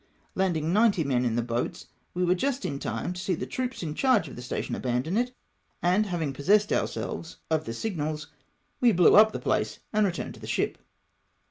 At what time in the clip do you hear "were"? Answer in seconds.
2.25-2.33